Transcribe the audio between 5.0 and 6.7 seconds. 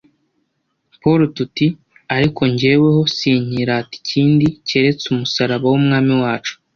umusaraba w'Umwami wacu